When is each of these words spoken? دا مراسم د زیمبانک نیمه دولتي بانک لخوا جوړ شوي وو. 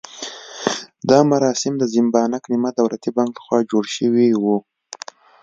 دا 1.09 1.19
مراسم 1.31 1.73
د 1.77 1.83
زیمبانک 1.93 2.43
نیمه 2.51 2.71
دولتي 2.79 3.09
بانک 3.17 3.33
لخوا 3.39 3.59
جوړ 3.71 3.83
شوي 3.95 4.29
وو. 4.41 4.57